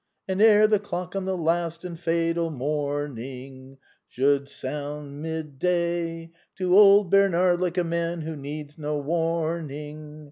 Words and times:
And 0.27 0.41
ere 0.41 0.65
the 0.65 0.79
clock 0.79 1.15
on 1.15 1.25
the 1.25 1.37
last 1.37 1.85
and 1.85 1.99
fatal 1.99 2.49
morning 2.49 3.77
Should 4.09 4.49
sound 4.49 5.21
mid 5.21 5.59
day. 5.59 6.31
To 6.57 6.75
old 6.75 7.11
Bernard, 7.11 7.61
like 7.61 7.77
a 7.77 7.83
man 7.83 8.21
who 8.21 8.35
needs 8.35 8.79
no 8.79 8.97
warning. 8.97 10.19